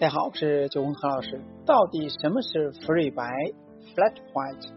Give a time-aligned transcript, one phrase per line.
[0.00, 1.40] 大家好，我是九红何老师。
[1.66, 3.24] 到底什么是馥芮白
[3.96, 4.70] （flat white）？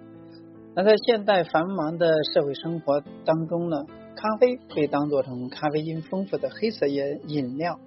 [0.74, 7.80] 那在现代繁忙的社会生活当中呢，咖啡被当做成咖啡因丰富的黑色饮饮料。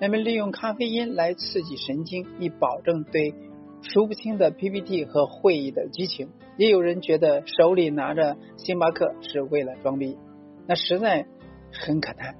[0.00, 3.34] 人们利用咖啡因来刺激神经，以保证对
[3.82, 6.30] 数不清的 PPT 和会议的激情。
[6.56, 10.18] 也有人觉得手里拿着星巴克是为了装逼，
[10.66, 11.24] 那实在
[11.72, 12.34] 很可叹。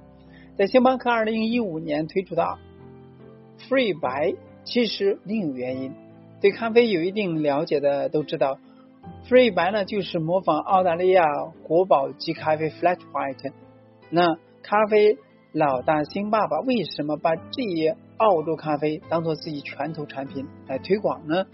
[0.57, 2.43] 在星巴克二零一五年推出的。
[3.69, 4.33] Free 白
[4.63, 5.93] 其实另有原因，
[6.39, 8.59] 对咖啡有一定了解的都知道
[9.27, 11.23] ，，free 白呢就是模仿澳大利亚
[11.63, 13.51] 国宝级咖啡 Flat White。
[14.09, 15.17] 那咖啡
[15.51, 21.45] 老大星爸爸为什么把这些澳洲咖啡当做自己拳头产品来推广呢？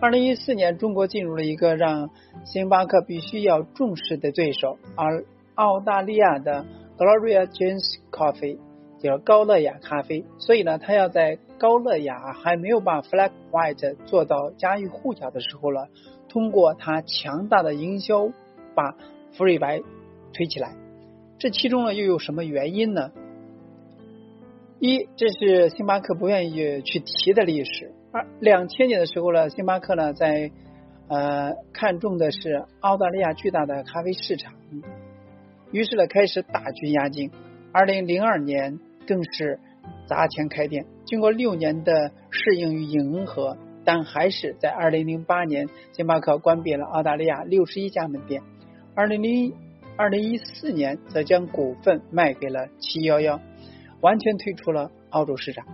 [0.00, 2.10] 二零一四年，中国进入了一个让
[2.44, 5.24] 星巴克必须要重视的对手，而
[5.56, 6.64] 澳大利亚的
[6.96, 8.58] Gloria Jean's Coffee。
[8.98, 15.86] 叫高乐雅咖啡，所以呢，他要在高乐雅还没有把 Flag White 做到家喻户晓的时候呢，
[16.28, 18.32] 通过他强大的营销
[18.74, 18.96] 把
[19.32, 19.80] 福瑞白
[20.32, 20.74] 推起来。
[21.38, 23.12] 这其中呢又有什么原因呢？
[24.80, 27.92] 一，这是星巴克不愿意去提的历史。
[28.10, 30.50] 二，两千年的时候呢，星巴克呢在
[31.06, 34.54] 呃看中的是澳大利亚巨大的咖啡市场，
[35.70, 37.30] 于是呢开始大军压境。
[37.70, 38.80] 二零零二年。
[39.08, 39.58] 更是
[40.06, 48.42] 砸钱开店，经过六年的适应与迎合，但还是在二零零八年，星巴克关闭了澳大利亚六十一家门店。
[48.94, 49.54] 二零零
[49.96, 53.40] 二零一四年，则将股份卖给了七幺幺，
[54.02, 55.64] 完全退出了澳洲市场。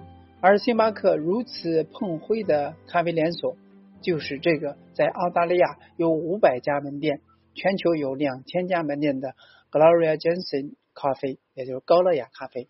[0.40, 3.56] 而星巴克如此碰灰的咖啡连锁，
[4.00, 7.20] 就是这个在澳大利亚有五百家门店、
[7.54, 9.34] 全球有两千家门店的
[9.72, 12.68] Gloria Jensen 咖啡，也就是高乐雅咖啡。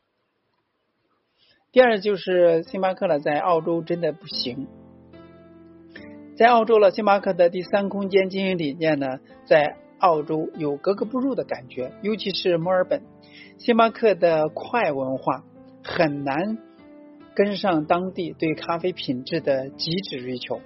[1.75, 4.69] 第二就是星巴克了，在澳洲真的不行。
[6.36, 13.02] 在澳洲了，星巴克的第三空间经营理念呢，在澳洲有格格不入的感觉，尤其是墨尔本，
[13.58, 15.42] 星巴克的快文化
[15.83, 16.58] 很难
[17.34, 20.61] 跟上当地对咖啡品质的极致追求。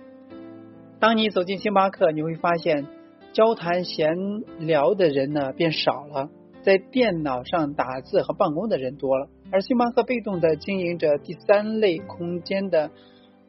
[1.00, 2.86] 当你走进星巴克，你会发现
[3.32, 4.14] 交谈闲
[4.58, 6.28] 聊的人呢变少了，
[6.60, 9.30] 在电脑上打字和办公的人多了。
[9.50, 12.90] 而星巴克被动的经营着第三类空间的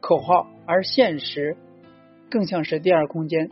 [0.00, 1.58] 口号，而现实
[2.30, 3.50] 更像是第二空间，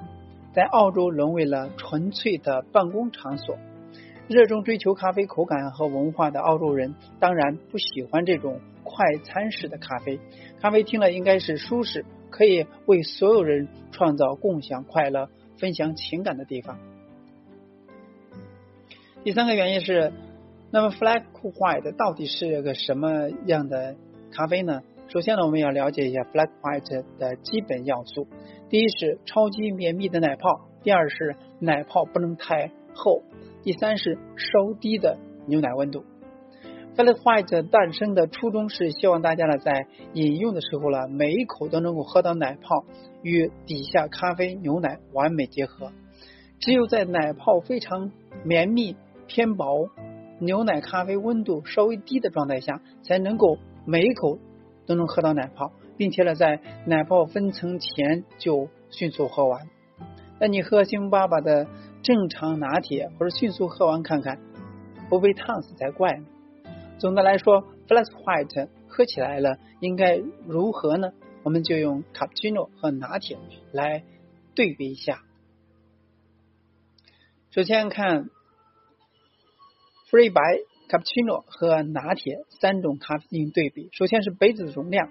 [0.55, 3.59] 在澳洲沦为了纯粹的办公场所。
[4.29, 10.19] 热衷追求咖啡口感和文化的澳洲人，当然不喜欢这种快餐式的咖啡。
[10.61, 15.29] 咖啡厅呢，应该是舒适，可以为所有人创造共享快乐、
[15.59, 16.79] 分享情感的地方。
[19.23, 20.15] 第三个原因是。
[20.71, 23.97] 那么，Flat White 到底是个什么样的
[24.31, 24.83] 咖啡呢？
[25.09, 28.29] 首先呢，我们要了解一下 Flat White 的基本要素。
[28.69, 33.23] 第一是超级绵密的奶泡，第二是奶泡不能太厚，
[33.63, 36.05] 第三是稍低的牛奶温度。
[36.95, 42.85] Flat White 诞生的初衷是希望大家呢在饮用的时候呢，每一口都能够喝到奶泡
[43.23, 45.93] 与底下咖啡牛奶完美结合。
[46.61, 48.13] 只有在奶泡非常
[48.45, 48.97] 绵密、
[49.27, 49.89] 偏薄。
[50.41, 54.39] 牛奶咖啡温度稍微低的状态下，才能够每一口
[54.87, 59.69] 都能喝到奶泡，并且呢，在奶泡分层前就迅速喝完。
[60.39, 61.67] 那你喝星巴克的
[62.03, 64.39] 正常拿铁或者迅速喝完看看，
[65.09, 66.27] 不被烫死才怪呢。
[66.99, 71.13] 总的来说，Flat White 喝起来了应该如何呢？
[71.43, 73.37] 我们就用卡布奇诺和拿铁
[73.73, 74.05] 来
[74.55, 75.23] 对比一下。
[77.51, 78.31] 首先看。
[80.11, 80.41] 馥芮白、
[80.89, 83.91] 卡布奇诺和拿铁三种咖啡进行对比。
[83.93, 85.11] 首先是杯子的容量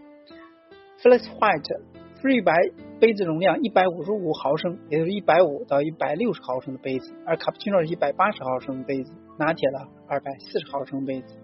[0.99, 1.81] ，Flat white
[2.19, 2.51] free 白
[2.99, 11.35] 杯子容量一百五十五毫升，也就是一百五到一百六十毫升的杯子；而卡布奇诺是一百八十毫升的杯子，拿铁了二百四十毫升杯子。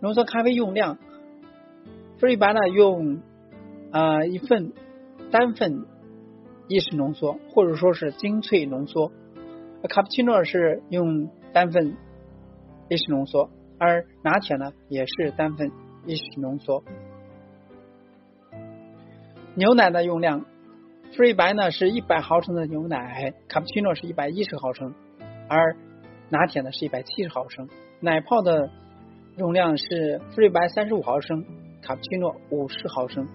[0.00, 0.96] 浓缩咖啡用量
[2.20, 3.20] ，，free 白呢用
[3.90, 4.72] 啊一份
[5.32, 5.86] 单份
[6.68, 9.10] 意式浓缩，或者说是精粹浓缩；
[9.88, 11.96] 卡布奇诺是用单份。
[12.88, 15.70] 意式浓缩，而拿铁呢也是单份
[16.06, 16.82] 意式浓缩。
[19.54, 20.46] 牛奶的用量，
[21.12, 24.94] 馥芮白呢是一百毫升的牛奶，卡布奇诺是一百一十毫升，
[25.48, 25.76] 而
[26.30, 27.68] 拿铁呢是一百七十毫升。
[28.00, 28.70] 奶泡的
[29.36, 31.44] 容量是馥芮白三十五毫升，
[31.82, 33.28] 卡布奇诺五十毫升，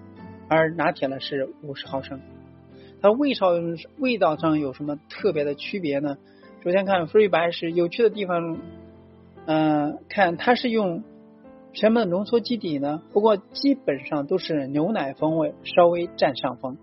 [0.48, 2.20] 而拿铁呢是五十毫升。
[3.00, 3.50] 它味上
[3.98, 6.16] 味道上有什么特别的区别呢？
[6.64, 8.58] 首先看馥芮白是有趣的地方。
[9.46, 11.04] 嗯，看它是用
[11.72, 13.02] 什么浓缩基底呢？
[13.12, 16.78] 不过基本上都是牛奶风味稍微占上风，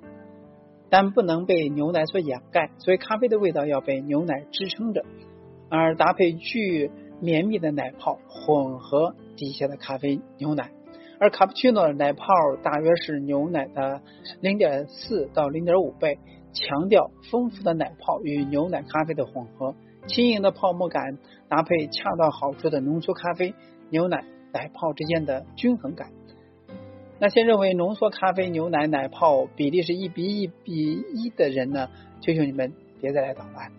[0.90, 5.04] 但不能被牛奶所掩盖，所以咖啡的味道要被牛奶支撑着，
[5.70, 10.72] 而搭配具绵密的奶泡混合底下的咖啡牛奶，
[11.20, 12.26] 而卡布奇诺的奶泡
[12.62, 14.02] 大约是牛奶的
[14.42, 16.20] 零点四到零点五倍，
[16.54, 19.76] 强调丰富的奶泡与牛奶咖啡的混合，
[20.08, 21.18] 轻盈的泡沫感
[21.48, 23.54] 搭配恰到好处的浓缩咖啡
[23.90, 24.24] 牛奶。
[24.54, 26.10] 奶泡之间的均衡感。
[27.20, 31.88] 那些认为浓缩咖啡、牛奶、奶泡比例是一比一比一的人呢？
[32.20, 33.72] 求求你们别再来捣乱。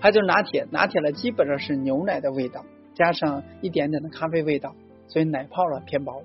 [0.00, 2.64] 还有就是拿铁，拿铁呢基本上是牛奶的味道，
[2.94, 4.74] 加上一点点的咖啡味道，
[5.06, 6.24] 所以奶泡呢偏薄。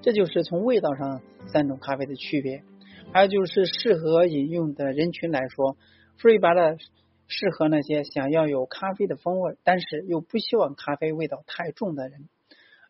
[0.00, 2.62] 这就是从味道上三种咖啡的区别。
[3.14, 5.76] 还有就是适合饮用的人群来说，
[6.20, 6.76] 馥芮白的
[7.28, 12.28] 适合那些想要有咖啡的风味，但是又不希望咖啡味道太重的人。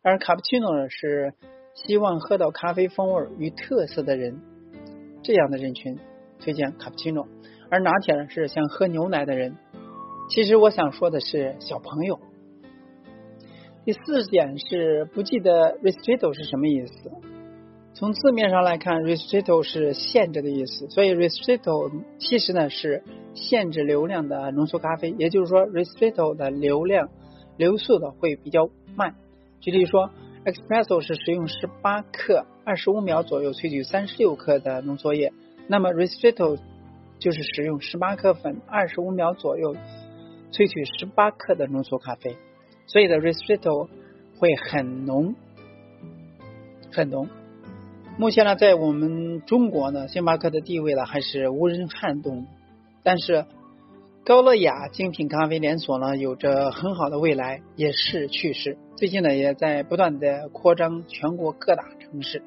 [0.01, 1.35] 而卡布奇诺呢，是
[1.75, 4.41] 希望喝到咖啡风味与特色的人，
[5.23, 5.99] 这样的人群
[6.39, 7.29] 推荐卡布奇诺。
[7.69, 9.59] 而拿铁呢，是想喝牛奶的人。
[10.31, 12.19] 其实我想说的是小朋友。
[13.85, 17.11] 第四点是不记得 restrito 是什么意思。
[17.95, 23.05] 从字面上来看，restrito 是限制的意思，所以 restrito 其实呢是
[23.35, 25.15] 限制流量的浓缩咖啡。
[25.17, 27.09] 也就是说，restrito 的流量
[27.57, 29.15] 流速的会比较慢。
[29.61, 30.11] 举例说
[30.45, 35.33] ，Espresso 是使用十八克，二十五秒左右萃取三十六克的浓缩液，
[35.69, 36.59] 那么 Ristretto
[37.21, 39.77] 就是使用十八克粉，二十五秒左右
[40.51, 42.37] 萃取十八克的浓缩咖啡，
[42.89, 43.89] 所以的 Ristretto
[44.37, 45.37] 会很浓，
[46.91, 47.29] 很浓。
[48.17, 52.47] 目前呢，在我们中国呢，星巴克的地位呢还是无人撼动，
[53.03, 53.45] 但是。
[54.27, 58.79] 高乐雅精品咖啡连锁呢，有着很好的未来，也是趋势。
[58.97, 62.43] 最近呢，也在不断的扩张全国各大城市。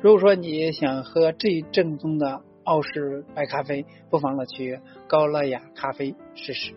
[0.00, 6.72] 如果说你想喝最正宗的澳式白咖啡，不妨呢去高乐雅咖啡试试。